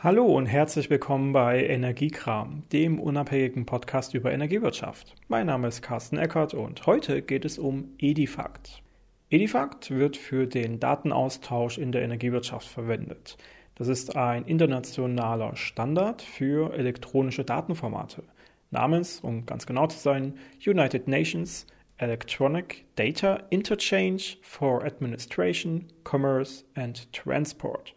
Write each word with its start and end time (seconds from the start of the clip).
Hallo 0.00 0.26
und 0.26 0.46
herzlich 0.46 0.90
willkommen 0.90 1.32
bei 1.32 1.66
Energiekram, 1.66 2.62
dem 2.70 3.00
unabhängigen 3.00 3.66
Podcast 3.66 4.14
über 4.14 4.30
Energiewirtschaft. 4.30 5.16
Mein 5.26 5.46
Name 5.46 5.66
ist 5.66 5.82
Carsten 5.82 6.18
Eckert 6.18 6.54
und 6.54 6.86
heute 6.86 7.20
geht 7.20 7.44
es 7.44 7.58
um 7.58 7.96
Edifact. 7.98 8.80
Edifact 9.28 9.90
wird 9.90 10.16
für 10.16 10.46
den 10.46 10.78
Datenaustausch 10.78 11.78
in 11.78 11.90
der 11.90 12.02
Energiewirtschaft 12.02 12.68
verwendet. 12.68 13.38
Das 13.74 13.88
ist 13.88 14.14
ein 14.14 14.44
internationaler 14.44 15.56
Standard 15.56 16.22
für 16.22 16.72
elektronische 16.74 17.42
Datenformate 17.42 18.22
namens, 18.70 19.18
um 19.18 19.46
ganz 19.46 19.66
genau 19.66 19.88
zu 19.88 19.98
sein, 19.98 20.34
United 20.64 21.08
Nations 21.08 21.66
Electronic 21.96 22.84
Data 22.94 23.42
Interchange 23.50 24.36
for 24.42 24.84
Administration, 24.84 25.86
Commerce 26.04 26.64
and 26.76 27.12
Transport 27.12 27.96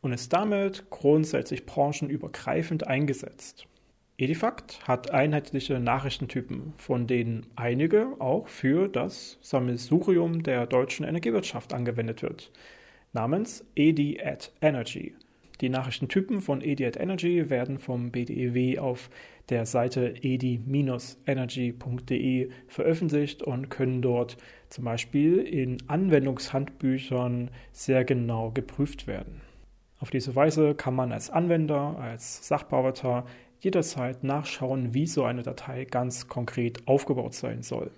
und 0.00 0.12
ist 0.12 0.32
damit 0.32 0.90
grundsätzlich 0.90 1.66
branchenübergreifend 1.66 2.86
eingesetzt. 2.86 3.66
Edifact 4.20 4.80
hat 4.86 5.12
einheitliche 5.12 5.78
Nachrichtentypen, 5.78 6.72
von 6.76 7.06
denen 7.06 7.46
einige 7.54 8.16
auch 8.18 8.48
für 8.48 8.88
das 8.88 9.38
Sammelsurium 9.40 10.42
der 10.42 10.66
deutschen 10.66 11.06
Energiewirtschaft 11.06 11.72
angewendet 11.72 12.22
wird, 12.22 12.50
namens 13.12 13.64
EDI 13.76 14.20
at 14.20 14.52
Energy. 14.60 15.14
Die 15.60 15.68
Nachrichtentypen 15.68 16.40
von 16.40 16.62
EDI 16.62 16.86
at 16.86 16.96
Energy 16.96 17.50
werden 17.50 17.78
vom 17.78 18.10
BDEW 18.10 18.80
auf 18.80 19.08
der 19.50 19.66
Seite 19.66 20.14
edi-energy.de 20.20 22.50
veröffentlicht 22.66 23.42
und 23.42 23.70
können 23.70 24.02
dort 24.02 24.36
zum 24.68 24.84
Beispiel 24.84 25.38
in 25.38 25.78
Anwendungshandbüchern 25.88 27.50
sehr 27.72 28.04
genau 28.04 28.50
geprüft 28.50 29.06
werden. 29.06 29.42
Auf 30.00 30.10
diese 30.10 30.36
Weise 30.36 30.74
kann 30.74 30.94
man 30.94 31.12
als 31.12 31.30
Anwender, 31.30 31.98
als 31.98 32.46
Sachbearbeiter 32.46 33.24
jederzeit 33.60 34.22
nachschauen, 34.22 34.94
wie 34.94 35.06
so 35.06 35.24
eine 35.24 35.42
Datei 35.42 35.84
ganz 35.84 36.28
konkret 36.28 36.86
aufgebaut 36.86 37.34
sein 37.34 37.62
soll. 37.62 37.90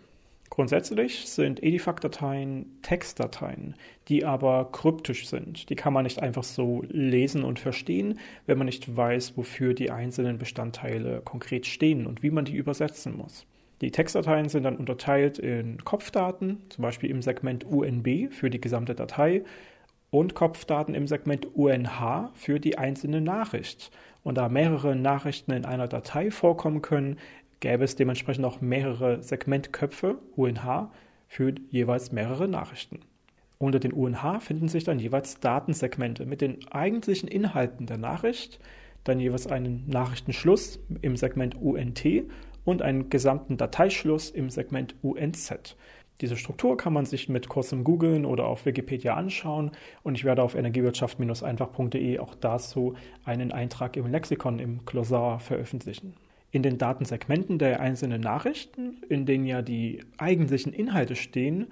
Grundsätzlich 0.49 1.29
sind 1.29 1.63
Edifact-Dateien 1.63 2.67
Textdateien, 2.83 3.77
die 4.09 4.25
aber 4.25 4.71
kryptisch 4.73 5.29
sind. 5.29 5.71
Die 5.71 5.77
kann 5.77 5.93
man 5.93 6.03
nicht 6.03 6.21
einfach 6.21 6.43
so 6.43 6.83
lesen 6.89 7.45
und 7.45 7.61
verstehen, 7.61 8.19
wenn 8.47 8.59
man 8.59 8.65
nicht 8.65 8.97
weiß, 8.97 9.37
wofür 9.37 9.75
die 9.75 9.93
einzelnen 9.93 10.39
Bestandteile 10.39 11.21
konkret 11.25 11.67
stehen 11.67 12.07
und 12.07 12.25
wie 12.25 12.31
man 12.31 12.47
die 12.47 12.57
übersetzen 12.57 13.17
muss. 13.17 13.47
Die 13.81 13.93
Textdateien 13.93 14.49
sind 14.49 14.65
dann 14.65 14.77
unterteilt 14.77 15.39
in 15.39 15.83
Kopfdaten, 15.85 16.59
zum 16.69 16.83
Beispiel 16.83 17.11
im 17.11 17.23
Segment 17.23 17.65
UNB 17.65 18.33
für 18.33 18.51
die 18.51 18.61
gesamte 18.61 18.95
Datei 18.95 19.45
und 20.11 20.35
Kopfdaten 20.35 20.95
im 20.95 21.07
Segment 21.07 21.55
UNH 21.55 22.31
für 22.35 22.61
die 22.61 22.79
einzelne 22.79 23.21
Nachricht. 23.21 23.91
Und 24.23 24.37
da 24.37 24.49
mehrere 24.49 24.97
Nachrichten 24.97 25.53
in 25.53 25.65
einer 25.65 25.89
Datei 25.89 26.31
vorkommen 26.31 26.83
können, 26.83 27.19
gäbe 27.61 27.85
es 27.85 27.97
dementsprechend 27.97 28.45
auch 28.45 28.61
mehrere 28.61 29.23
Segmentköpfe 29.23 30.19
UNH 30.37 30.91
für 31.29 31.55
jeweils 31.71 32.13
mehrere 32.13 32.49
Nachrichten. 32.49 33.01
Unter 33.59 33.79
den 33.79 33.93
UNH 33.93 34.41
finden 34.41 34.69
sich 34.69 34.85
dann 34.85 34.99
jeweils 34.99 35.39
Datensegmente 35.39 36.27
mit 36.27 36.41
den 36.41 36.67
eigentlichen 36.73 37.29
Inhalten 37.29 37.87
der 37.87 37.99
Nachricht, 37.99 38.59
dann 39.05 39.21
jeweils 39.21 39.47
einen 39.47 39.85
Nachrichtenschluss 39.87 40.81
im 41.03 41.17
Segment 41.17 41.57
UNT 41.61 42.05
und 42.65 42.83
einen 42.83 43.11
gesamten 43.11 43.57
Dateischluss 43.57 44.31
im 44.31 44.51
Segment 44.51 44.95
UNZ. 45.03 45.77
Diese 46.21 46.37
Struktur 46.37 46.77
kann 46.77 46.93
man 46.93 47.07
sich 47.07 47.29
mit 47.29 47.49
kurzem 47.49 47.83
Googlen 47.83 48.27
oder 48.27 48.47
auf 48.47 48.67
Wikipedia 48.67 49.15
anschauen 49.15 49.71
und 50.03 50.17
ich 50.17 50.25
werde 50.25 50.43
auf 50.43 50.55
energiewirtschaft-einfach.de 50.55 52.19
auch 52.19 52.35
dazu 52.35 52.95
einen 53.25 53.53
Eintrag 53.53 53.97
im 53.97 54.07
Lexikon 54.07 54.59
im 54.59 54.85
Glossar 54.85 55.41
veröffentlichen. 55.41 56.15
In 56.51 56.63
den 56.63 56.79
Datensegmenten 56.79 57.59
der 57.59 57.81
einzelnen 57.81 58.21
Nachrichten, 58.21 59.03
in 59.09 59.25
denen 59.25 59.47
ja 59.47 59.63
die 59.63 60.03
eigentlichen 60.19 60.73
Inhalte 60.73 61.17
stehen, 61.17 61.69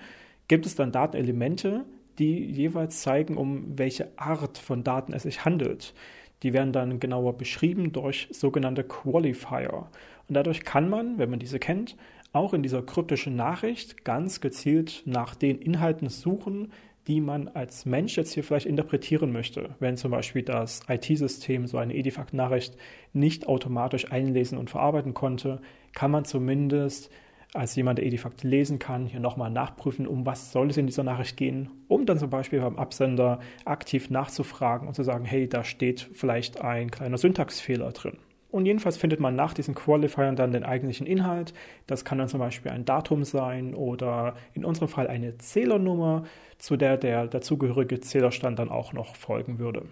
gibt 0.46 0.64
es 0.64 0.76
dann 0.76 0.92
Datenelemente, 0.92 1.84
die 2.18 2.44
jeweils 2.44 3.02
zeigen, 3.02 3.36
um 3.36 3.78
welche 3.78 4.08
Art 4.16 4.56
von 4.56 4.82
Daten 4.82 5.12
es 5.12 5.24
sich 5.24 5.44
handelt. 5.44 5.94
Die 6.42 6.52
werden 6.52 6.72
dann 6.72 7.00
genauer 7.00 7.36
beschrieben 7.36 7.92
durch 7.92 8.28
sogenannte 8.30 8.84
Qualifier. 8.84 9.88
Und 10.28 10.34
dadurch 10.34 10.64
kann 10.64 10.88
man, 10.88 11.18
wenn 11.18 11.30
man 11.30 11.38
diese 11.38 11.58
kennt, 11.58 11.96
auch 12.32 12.54
in 12.54 12.62
dieser 12.62 12.82
kryptischen 12.82 13.36
Nachricht 13.36 14.04
ganz 14.04 14.40
gezielt 14.40 15.02
nach 15.06 15.34
den 15.34 15.58
Inhalten 15.58 16.08
suchen, 16.08 16.72
die 17.06 17.20
man 17.22 17.48
als 17.48 17.86
Mensch 17.86 18.16
jetzt 18.16 18.32
hier 18.32 18.44
vielleicht 18.44 18.66
interpretieren 18.66 19.32
möchte. 19.32 19.70
Wenn 19.80 19.96
zum 19.96 20.10
Beispiel 20.10 20.42
das 20.42 20.82
IT-System 20.88 21.66
so 21.66 21.78
eine 21.78 21.94
Edifact-Nachricht 21.94 22.76
nicht 23.14 23.48
automatisch 23.48 24.12
einlesen 24.12 24.58
und 24.58 24.68
verarbeiten 24.68 25.14
konnte, 25.14 25.60
kann 25.94 26.10
man 26.10 26.26
zumindest 26.26 27.10
als 27.54 27.74
jemand, 27.76 27.98
der 27.98 28.04
Edifact 28.04 28.44
lesen 28.44 28.78
kann, 28.78 29.06
hier 29.06 29.20
nochmal 29.20 29.50
nachprüfen, 29.50 30.06
um 30.06 30.26
was 30.26 30.52
soll 30.52 30.68
es 30.68 30.76
in 30.76 30.86
dieser 30.86 31.02
Nachricht 31.02 31.38
gehen, 31.38 31.70
um 31.88 32.04
dann 32.04 32.18
zum 32.18 32.28
Beispiel 32.28 32.60
beim 32.60 32.76
Absender 32.76 33.40
aktiv 33.64 34.10
nachzufragen 34.10 34.86
und 34.86 34.94
zu 34.94 35.02
sagen, 35.02 35.24
hey, 35.24 35.48
da 35.48 35.64
steht 35.64 36.10
vielleicht 36.12 36.60
ein 36.60 36.90
kleiner 36.90 37.16
Syntaxfehler 37.16 37.92
drin. 37.92 38.18
Und 38.58 38.66
jedenfalls 38.66 38.96
findet 38.96 39.20
man 39.20 39.36
nach 39.36 39.54
diesen 39.54 39.76
Qualifiern 39.76 40.34
dann 40.34 40.50
den 40.50 40.64
eigentlichen 40.64 41.06
Inhalt. 41.06 41.54
Das 41.86 42.04
kann 42.04 42.18
dann 42.18 42.26
zum 42.26 42.40
Beispiel 42.40 42.72
ein 42.72 42.84
Datum 42.84 43.22
sein 43.22 43.72
oder 43.72 44.34
in 44.52 44.64
unserem 44.64 44.88
Fall 44.88 45.06
eine 45.06 45.38
Zählernummer, 45.38 46.24
zu 46.58 46.76
der 46.76 46.96
der 46.96 47.28
dazugehörige 47.28 48.00
Zählerstand 48.00 48.58
dann 48.58 48.68
auch 48.68 48.92
noch 48.92 49.14
folgen 49.14 49.60
würde. 49.60 49.84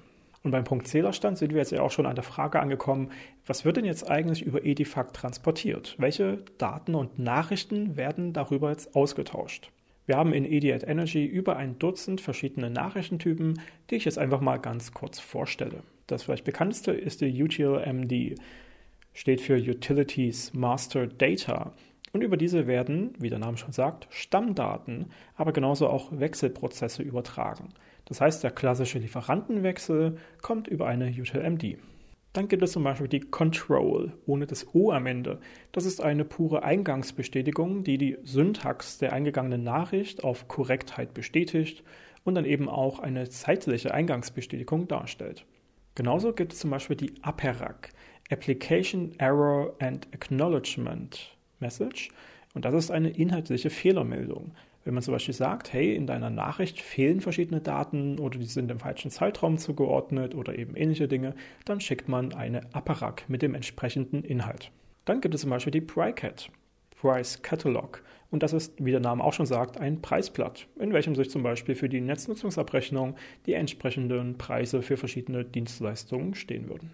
Und 0.43 0.51
beim 0.51 0.65
Punkt 0.65 0.89
Zählerstand 0.89 1.39
sind 1.39 1.53
wir 1.53 1.61
jetzt 1.61 1.71
ja 1.71 1.81
auch 1.81 1.93
schon 1.93 2.07
an 2.07 2.17
der 2.17 2.25
Frage 2.25 2.59
angekommen, 2.59 3.13
was 3.47 3.65
wird 3.65 3.77
denn 3.77 3.85
jetzt 3.85 4.11
eigentlich 4.11 4.43
über 4.43 4.65
Edifact 4.65 5.15
transportiert? 5.15 5.95
Welche 5.99 6.39
Daten 6.59 6.97
und 6.97 7.21
Nachrichten 7.21 7.97
werden 7.97 8.33
darüber 8.33 8.71
jetzt 8.71 8.97
ausgetauscht? 8.97 9.71
Wir 10.07 10.17
haben 10.17 10.33
in 10.33 10.45
EDI 10.45 10.73
at 10.73 10.83
Energy 10.83 11.25
über 11.25 11.57
ein 11.57 11.79
Dutzend 11.79 12.21
verschiedene 12.21 12.69
Nachrichtentypen, 12.69 13.61
die 13.91 13.95
ich 13.95 14.07
jetzt 14.07 14.19
einfach 14.19 14.41
mal 14.41 14.57
ganz 14.57 14.91
kurz 14.91 15.21
vorstelle. 15.21 15.85
Das 16.07 16.23
vielleicht 16.23 16.45
bekannteste 16.45 16.93
ist 16.93 17.21
die 17.21 17.43
UTLMD, 17.43 18.39
steht 19.13 19.41
für 19.41 19.57
Utilities 19.57 20.55
Master 20.55 21.07
Data. 21.07 21.73
Und 22.13 22.23
über 22.23 22.37
diese 22.37 22.67
werden, 22.67 23.13
wie 23.19 23.29
der 23.29 23.39
Name 23.39 23.57
schon 23.57 23.73
sagt, 23.73 24.07
Stammdaten, 24.11 25.11
aber 25.35 25.53
genauso 25.53 25.89
auch 25.89 26.19
Wechselprozesse 26.19 27.03
übertragen. 27.03 27.71
Das 28.05 28.21
heißt, 28.21 28.45
der 28.45 28.53
klassische 28.53 28.99
Lieferantenwechsel 28.99 30.17
kommt 30.41 30.69
über 30.69 30.87
eine 30.87 31.09
UTLMD. 31.09 31.77
Dann 32.33 32.49
gibt 32.49 32.63
es 32.63 32.73
zum 32.73 32.85
Beispiel 32.85 33.09
die 33.09 33.21
Control 33.21 34.13
ohne 34.27 34.47
das 34.47 34.75
O 34.75 34.93
am 34.93 35.07
Ende. 35.07 35.41
Das 35.73 35.87
ist 35.87 36.03
eine 36.03 36.25
pure 36.25 36.63
Eingangsbestätigung, 36.63 37.83
die 37.83 37.99
die 37.99 38.19
Syntax 38.23 38.99
der 38.99 39.13
eingegangenen 39.13 39.65
Nachricht 39.65 40.23
auf 40.23 40.47
Korrektheit 40.47 41.15
bestätigt 41.15 41.83
und 42.25 42.35
dann 42.35 42.45
eben 42.45 42.69
auch 42.69 42.99
eine 42.99 43.29
zeitliche 43.29 43.95
Eingangsbestätigung 43.95 44.87
darstellt. 44.87 45.47
Genauso 45.97 46.35
gibt 46.35 46.53
es 46.53 46.59
zum 46.59 46.71
Beispiel 46.71 46.95
die 46.95 47.15
APERAC, 47.23 47.89
Application 48.31 49.19
Error 49.19 49.75
and 49.81 50.07
Acknowledgement 50.13 51.35
Message. 51.59 52.11
Und 52.55 52.67
das 52.67 52.75
ist 52.75 52.91
eine 52.91 53.09
inhaltliche 53.09 53.71
Fehlermeldung. 53.71 54.53
Wenn 54.85 54.93
man 54.93 55.03
zum 55.03 55.15
Beispiel 55.15 55.33
sagt, 55.33 55.73
hey, 55.73 55.95
in 55.97 56.07
deiner 56.07 56.29
Nachricht 56.29 56.83
fehlen 56.83 57.23
verschiedene 57.23 57.63
Daten 57.63 58.19
oder 58.19 58.39
die 58.39 58.45
sind 58.45 58.71
im 58.71 58.79
falschen 58.79 59.11
Zeitraum 59.11 59.57
zugeordnet 59.57 60.35
oder 60.35 60.59
eben 60.59 60.77
ähnliche 60.77 61.09
Dinge, 61.09 61.35
dann 61.65 61.81
schickt 61.81 62.09
man 62.09 62.35
eine 62.35 62.61
APERAC 62.75 63.25
mit 63.29 63.41
dem 63.41 63.55
entsprechenden 63.55 64.23
Inhalt. 64.23 64.71
Dann 65.07 65.23
gibt 65.23 65.35
es 65.35 65.41
zum 65.41 65.51
Beispiel 65.51 65.71
die 65.71 65.81
PRICAT, 65.81 66.51
Price 67.01 67.41
Catalog. 67.41 68.03
Und 68.31 68.43
das 68.43 68.53
ist, 68.53 68.85
wie 68.85 68.91
der 68.91 69.01
Name 69.01 69.23
auch 69.23 69.33
schon 69.33 69.47
sagt, 69.47 69.79
ein 69.79 70.03
Preisblatt, 70.03 70.67
in 70.79 70.93
welchem 70.93 71.15
sich 71.15 71.31
zum 71.31 71.43
Beispiel 71.43 71.75
für 71.75 71.89
die 71.89 72.01
Netznutzungsabrechnung 72.01 73.17
die 73.47 73.55
entsprechenden 73.55 74.39
Preise 74.39 74.83
für 74.83 74.97
verschiedene 74.97 75.45
Dienstleistungen 75.45 76.35
stehen 76.35 76.69
würden. 76.69 76.91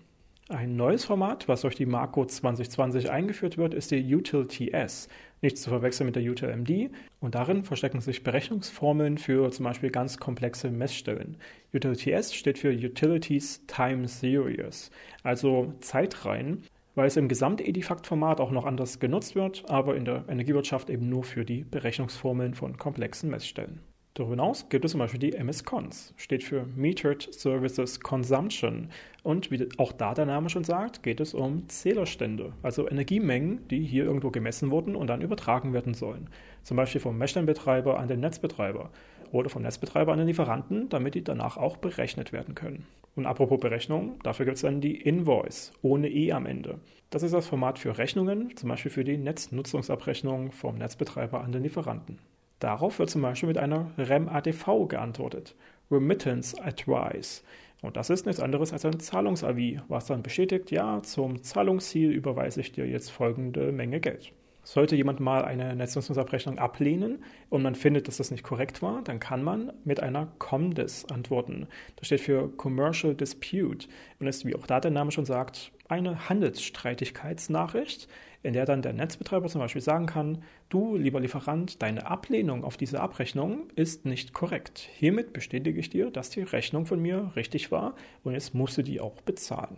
Ein 0.49 0.76
neues 0.76 1.06
Format, 1.06 1.49
was 1.49 1.62
durch 1.62 1.76
die 1.76 1.87
Marco 1.87 2.26
2020 2.26 3.11
eingeführt 3.11 3.56
wird, 3.56 3.73
ist 3.73 3.90
die 3.90 4.14
UTIL-TS, 4.14 5.08
nicht 5.40 5.56
zu 5.56 5.70
verwechseln 5.70 6.06
mit 6.06 6.17
der 6.17 6.23
UTIL-MD. 6.23 6.90
Und 7.20 7.35
darin 7.35 7.64
verstecken 7.64 8.00
sich 8.00 8.23
Berechnungsformeln 8.23 9.17
für 9.17 9.50
zum 9.50 9.64
Beispiel 9.64 9.90
ganz 9.90 10.19
komplexe 10.19 10.70
Messstellen. 10.70 11.38
UTIL-TS 11.73 12.35
steht 12.35 12.58
für 12.58 12.70
Utilities 12.70 13.64
Time 13.67 14.08
Series, 14.08 14.90
also 15.23 15.73
Zeitreihen, 15.81 16.64
weil 16.94 17.06
es 17.06 17.16
im 17.16 17.28
Gesamt-Edifact-Format 17.28 18.40
auch 18.40 18.50
noch 18.50 18.64
anders 18.64 19.00
genutzt 19.00 19.34
wird, 19.34 19.68
aber 19.68 19.96
in 19.96 20.04
der 20.04 20.24
Energiewirtschaft 20.28 20.90
eben 20.90 21.08
nur 21.08 21.24
für 21.24 21.44
die 21.44 21.64
Berechnungsformeln 21.64 22.54
von 22.54 22.76
komplexen 22.76 23.30
Messstellen. 23.30 23.80
Darüber 24.14 24.32
hinaus 24.32 24.68
gibt 24.68 24.84
es 24.84 24.90
zum 24.90 24.98
Beispiel 24.98 25.20
die 25.20 25.32
MS-Cons, 25.32 26.12
steht 26.18 26.44
für 26.44 26.66
Metered 26.76 27.32
Services 27.32 28.00
Consumption. 28.00 28.90
Und 29.22 29.50
wie 29.50 29.66
auch 29.78 29.90
da 29.90 30.12
der 30.12 30.26
Name 30.26 30.50
schon 30.50 30.64
sagt, 30.64 31.02
geht 31.02 31.18
es 31.18 31.32
um 31.32 31.66
Zählerstände, 31.70 32.52
also 32.62 32.86
Energiemengen, 32.86 33.66
die 33.68 33.80
hier 33.80 34.04
irgendwo 34.04 34.30
gemessen 34.30 34.70
wurden 34.70 34.96
und 34.96 35.06
dann 35.06 35.22
übertragen 35.22 35.72
werden 35.72 35.94
sollen. 35.94 36.28
Zum 36.62 36.76
Beispiel 36.76 37.00
vom 37.00 37.16
Messstellenbetreiber 37.16 37.98
an 37.98 38.08
den 38.08 38.20
Netzbetreiber. 38.20 38.90
Oder 39.32 39.50
vom 39.50 39.62
Netzbetreiber 39.62 40.12
an 40.12 40.19
den 40.19 40.29
Lieferanten, 40.29 40.88
damit 40.88 41.14
die 41.14 41.25
danach 41.25 41.56
auch 41.56 41.76
berechnet 41.76 42.32
werden 42.32 42.55
können. 42.55 42.87
Und 43.17 43.26
apropos 43.26 43.61
Berechnung, 43.61 44.19
dafür 44.23 44.46
gibt 44.46 44.56
es 44.56 44.62
dann 44.62 44.81
die 44.81 45.00
Invoice 45.00 45.73
ohne 45.82 46.08
E 46.08 46.32
am 46.32 46.46
Ende. 46.46 46.79
Das 47.11 47.23
ist 47.23 47.34
das 47.34 47.46
Format 47.46 47.79
für 47.79 47.99
Rechnungen, 47.99 48.56
zum 48.56 48.70
Beispiel 48.70 48.90
für 48.90 49.05
die 49.05 49.19
Netznutzungsabrechnung 49.19 50.52
vom 50.52 50.76
Netzbetreiber 50.76 51.43
an 51.43 51.52
den 51.52 51.62
Lieferanten. 51.62 52.19
Darauf 52.58 52.99
wird 52.99 53.11
zum 53.11 53.23
Beispiel 53.23 53.49
mit 53.49 53.58
einer 53.58 53.90
REM-ADV 53.99 54.88
geantwortet, 54.88 55.55
Remittance 55.90 56.62
Advice. 56.62 57.43
Und 57.82 57.96
das 57.96 58.08
ist 58.08 58.25
nichts 58.25 58.40
anderes 58.40 58.73
als 58.73 58.85
ein 58.85 59.00
Zahlungsavis, 59.00 59.81
was 59.88 60.06
dann 60.06 60.23
bestätigt, 60.23 60.70
ja, 60.70 61.02
zum 61.02 61.43
Zahlungsziel 61.43 62.12
überweise 62.12 62.61
ich 62.61 62.73
dir 62.73 62.87
jetzt 62.87 63.11
folgende 63.11 63.73
Menge 63.73 64.00
Geld. 64.00 64.32
Sollte 64.64 64.94
jemand 64.94 65.19
mal 65.19 65.44
eine 65.44 65.75
Netznutzungsabrechnung 65.75 66.59
ablehnen 66.59 67.25
und 67.50 67.62
man 67.62 67.75
findet, 67.75 68.06
dass 68.06 68.19
das 68.19 68.31
nicht 68.31 68.44
korrekt 68.44 68.81
war, 68.81 69.03
dann 69.03 69.19
kann 69.19 69.43
man 69.43 69.73
mit 69.85 70.00
einer 70.00 70.29
COMDIS 70.38 71.06
antworten. 71.06 71.67
Das 71.97 72.06
steht 72.06 72.20
für 72.20 72.49
Commercial 72.56 73.14
Dispute 73.14 73.88
und 74.20 74.29
ist, 74.29 74.47
wie 74.47 74.55
auch 74.55 74.67
da 74.67 74.79
der 74.79 74.93
Name 74.93 75.11
schon 75.11 75.25
sagt, 75.25 75.73
eine 75.88 76.29
Handelsstreitigkeitsnachricht, 76.29 78.09
in 78.43 78.55
der 78.55 78.64
dann 78.64 78.82
der 78.82 78.93
Netzbetreiber 78.93 79.49
zum 79.49 79.61
Beispiel 79.61 79.82
sagen 79.82 80.06
kann, 80.06 80.43
du, 80.69 80.97
lieber 80.97 81.20
Lieferant, 81.20 81.82
deine 81.82 82.06
Ablehnung 82.06 82.64
auf 82.64 82.76
diese 82.76 83.00
Abrechnung 83.00 83.69
ist 83.76 84.05
nicht 84.05 84.32
korrekt. 84.32 84.88
Hiermit 84.94 85.32
bestätige 85.32 85.79
ich 85.79 85.91
dir, 85.91 86.11
dass 86.11 86.31
die 86.31 86.43
Rechnung 86.43 86.87
von 86.87 87.00
mir 87.00 87.32
richtig 87.37 87.70
war 87.70 87.94
und 88.25 88.35
jetzt 88.35 88.55
musst 88.55 88.79
du 88.79 88.82
die 88.82 89.00
auch 89.00 89.20
bezahlen. 89.23 89.76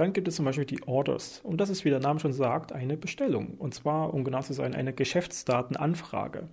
Dann 0.00 0.14
gibt 0.14 0.28
es 0.28 0.36
zum 0.36 0.46
Beispiel 0.46 0.64
die 0.64 0.82
Orders. 0.84 1.42
Und 1.44 1.60
das 1.60 1.68
ist, 1.68 1.84
wie 1.84 1.90
der 1.90 2.00
Name 2.00 2.20
schon 2.20 2.32
sagt, 2.32 2.72
eine 2.72 2.96
Bestellung. 2.96 3.56
Und 3.58 3.74
zwar, 3.74 4.14
um 4.14 4.24
genau 4.24 4.40
zu 4.40 4.54
sein, 4.54 4.74
eine 4.74 4.94
Geschäftsdatenanfrage. 4.94 6.48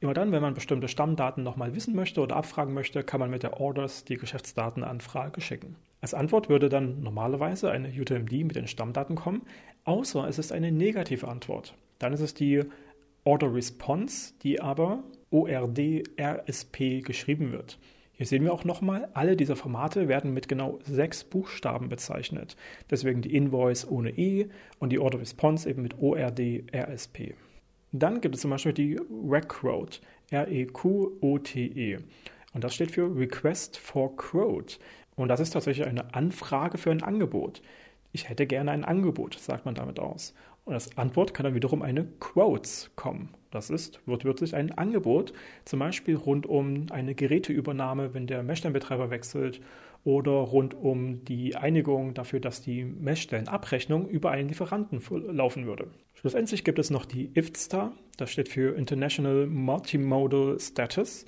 Immer 0.00 0.14
dann, 0.14 0.32
wenn 0.32 0.42
man 0.42 0.54
bestimmte 0.54 0.88
Stammdaten 0.88 1.44
nochmal 1.44 1.76
wissen 1.76 1.94
möchte 1.94 2.20
oder 2.20 2.34
abfragen 2.34 2.74
möchte, 2.74 3.04
kann 3.04 3.20
man 3.20 3.30
mit 3.30 3.44
der 3.44 3.60
Orders 3.60 4.02
die 4.02 4.16
Geschäftsdatenanfrage 4.16 5.40
schicken. 5.40 5.76
Als 6.00 6.12
Antwort 6.12 6.48
würde 6.48 6.68
dann 6.68 7.04
normalerweise 7.04 7.70
eine 7.70 7.86
UTMD 7.86 8.32
mit 8.32 8.56
den 8.56 8.66
Stammdaten 8.66 9.14
kommen, 9.14 9.42
außer 9.84 10.26
es 10.26 10.40
ist 10.40 10.50
eine 10.50 10.72
negative 10.72 11.28
Antwort. 11.28 11.76
Dann 12.00 12.12
ist 12.12 12.20
es 12.20 12.34
die 12.34 12.64
Order 13.22 13.54
Response, 13.54 14.34
die 14.42 14.60
aber 14.60 15.04
ORD 15.30 16.02
RSP 16.20 17.02
geschrieben 17.02 17.52
wird. 17.52 17.78
Hier 18.14 18.26
sehen 18.26 18.44
wir 18.44 18.52
auch 18.52 18.64
nochmal, 18.64 19.08
alle 19.14 19.36
dieser 19.36 19.56
Formate 19.56 20.06
werden 20.06 20.34
mit 20.34 20.48
genau 20.48 20.78
sechs 20.84 21.24
Buchstaben 21.24 21.88
bezeichnet. 21.88 22.56
Deswegen 22.90 23.22
die 23.22 23.34
Invoice 23.34 23.88
ohne 23.88 24.10
E 24.10 24.48
und 24.78 24.90
die 24.90 24.98
Order 24.98 25.18
Response 25.18 25.68
eben 25.68 25.82
mit 25.82 25.98
ORD 25.98 26.64
RSP. 26.74 27.34
Dann 27.92 28.20
gibt 28.20 28.34
es 28.34 28.42
zum 28.42 28.50
Beispiel 28.50 28.72
die 28.72 28.98
REQUOTE, 29.28 30.00
R-E-Q-O-T-E. 30.30 31.98
Und 32.54 32.64
das 32.64 32.74
steht 32.74 32.90
für 32.90 33.14
Request 33.16 33.78
for 33.78 34.16
Quote. 34.16 34.76
Und 35.16 35.28
das 35.28 35.40
ist 35.40 35.50
tatsächlich 35.50 35.86
eine 35.86 36.14
Anfrage 36.14 36.78
für 36.78 36.90
ein 36.90 37.02
Angebot. 37.02 37.62
Ich 38.12 38.28
hätte 38.28 38.46
gerne 38.46 38.70
ein 38.70 38.84
Angebot, 38.84 39.38
sagt 39.38 39.64
man 39.64 39.74
damit 39.74 39.98
aus. 39.98 40.34
Und 40.64 40.74
als 40.74 40.96
Antwort 40.96 41.34
kann 41.34 41.44
dann 41.44 41.54
wiederum 41.54 41.82
eine 41.82 42.04
Quotes 42.20 42.92
kommen. 42.94 43.30
Das 43.50 43.68
ist 43.68 44.00
wortwörtlich 44.06 44.54
ein 44.54 44.72
Angebot, 44.72 45.32
zum 45.64 45.80
Beispiel 45.80 46.16
rund 46.16 46.46
um 46.46 46.86
eine 46.90 47.14
Geräteübernahme, 47.14 48.14
wenn 48.14 48.26
der 48.26 48.42
Messstellenbetreiber 48.42 49.10
wechselt, 49.10 49.60
oder 50.04 50.32
rund 50.32 50.74
um 50.74 51.24
die 51.24 51.54
Einigung 51.54 52.14
dafür, 52.14 52.40
dass 52.40 52.60
die 52.60 52.84
Messstellenabrechnung 52.84 54.08
über 54.08 54.30
einen 54.30 54.48
Lieferanten 54.48 55.00
laufen 55.28 55.66
würde. 55.66 55.88
Schlussendlich 56.14 56.64
gibt 56.64 56.78
es 56.78 56.90
noch 56.90 57.04
die 57.04 57.30
IFSTA, 57.34 57.92
das 58.16 58.30
steht 58.30 58.48
für 58.48 58.76
International 58.76 59.46
Multimodal 59.46 60.58
Status 60.58 61.24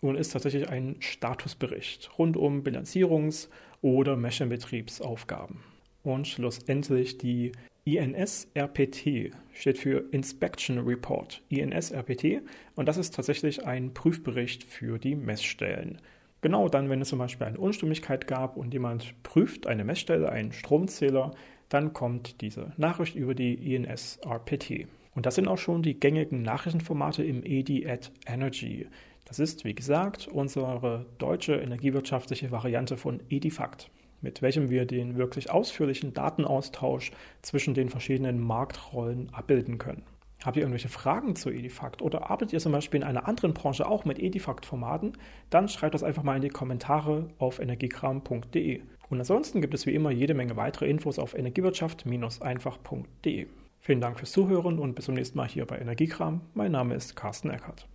und 0.00 0.16
ist 0.16 0.30
tatsächlich 0.30 0.68
ein 0.68 0.96
Statusbericht 1.00 2.18
rund 2.18 2.36
um 2.36 2.62
Bilanzierungs- 2.62 3.48
oder 3.80 4.16
Messstellenbetriebsaufgaben. 4.16 5.75
Und 6.06 6.28
schlussendlich 6.28 7.18
die 7.18 7.50
INS-RPT 7.84 9.32
steht 9.52 9.76
für 9.76 10.04
Inspection 10.12 10.78
Report, 10.78 11.42
INS-RPT, 11.48 12.42
und 12.76 12.86
das 12.86 12.96
ist 12.96 13.16
tatsächlich 13.16 13.66
ein 13.66 13.92
Prüfbericht 13.92 14.62
für 14.62 15.00
die 15.00 15.16
Messstellen. 15.16 16.00
Genau 16.42 16.68
dann, 16.68 16.90
wenn 16.90 17.00
es 17.00 17.08
zum 17.08 17.18
Beispiel 17.18 17.48
eine 17.48 17.58
Unstimmigkeit 17.58 18.28
gab 18.28 18.56
und 18.56 18.72
jemand 18.72 19.20
prüft 19.24 19.66
eine 19.66 19.82
Messstelle, 19.82 20.30
einen 20.30 20.52
Stromzähler, 20.52 21.32
dann 21.70 21.92
kommt 21.92 22.40
diese 22.40 22.72
Nachricht 22.76 23.16
über 23.16 23.34
die 23.34 23.74
INS-RPT. 23.74 24.86
Und 25.16 25.26
das 25.26 25.34
sind 25.34 25.48
auch 25.48 25.58
schon 25.58 25.82
die 25.82 25.98
gängigen 25.98 26.42
Nachrichtenformate 26.42 27.24
im 27.24 27.42
EDI 27.44 27.84
at 27.88 28.12
Energy. 28.26 28.86
Das 29.24 29.40
ist, 29.40 29.64
wie 29.64 29.74
gesagt, 29.74 30.28
unsere 30.28 31.04
deutsche 31.18 31.56
energiewirtschaftliche 31.56 32.52
Variante 32.52 32.96
von 32.96 33.20
EDIFACT 33.28 33.90
mit 34.20 34.42
welchem 34.42 34.70
wir 34.70 34.86
den 34.86 35.16
wirklich 35.16 35.50
ausführlichen 35.50 36.14
Datenaustausch 36.14 37.12
zwischen 37.42 37.74
den 37.74 37.88
verschiedenen 37.88 38.40
Marktrollen 38.40 39.30
abbilden 39.32 39.78
können. 39.78 40.04
Habt 40.44 40.56
ihr 40.56 40.62
irgendwelche 40.62 40.88
Fragen 40.88 41.34
zu 41.34 41.50
Edifact 41.50 42.02
oder 42.02 42.30
arbeitet 42.30 42.52
ihr 42.52 42.60
zum 42.60 42.72
Beispiel 42.72 43.00
in 43.00 43.06
einer 43.06 43.26
anderen 43.26 43.54
Branche 43.54 43.88
auch 43.88 44.04
mit 44.04 44.18
Edifact-Formaten? 44.18 45.12
Dann 45.50 45.68
schreibt 45.68 45.94
das 45.94 46.02
einfach 46.02 46.22
mal 46.22 46.36
in 46.36 46.42
die 46.42 46.50
Kommentare 46.50 47.28
auf 47.38 47.58
energiekram.de. 47.58 48.82
Und 49.08 49.18
ansonsten 49.18 49.60
gibt 49.60 49.74
es 49.74 49.86
wie 49.86 49.94
immer 49.94 50.10
jede 50.10 50.34
Menge 50.34 50.56
weitere 50.56 50.88
Infos 50.88 51.18
auf 51.18 51.34
energiewirtschaft-einfach.de. 51.34 53.46
Vielen 53.80 54.00
Dank 54.00 54.18
fürs 54.18 54.32
Zuhören 54.32 54.78
und 54.78 54.94
bis 54.94 55.06
zum 55.06 55.14
nächsten 55.14 55.38
Mal 55.38 55.48
hier 55.48 55.64
bei 55.64 55.78
Energiekram. 55.78 56.42
Mein 56.54 56.72
Name 56.72 56.94
ist 56.94 57.16
Carsten 57.16 57.50
Eckert. 57.50 57.88